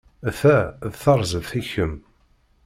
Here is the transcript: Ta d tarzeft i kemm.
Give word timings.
Ta 0.39 0.57
d 0.91 0.93
tarzeft 1.01 1.53
i 1.59 1.61
kemm. 1.71 1.93